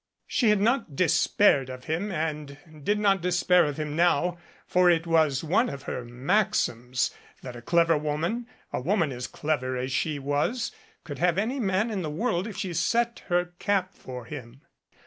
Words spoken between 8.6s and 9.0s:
a